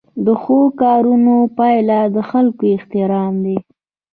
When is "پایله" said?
1.57-1.99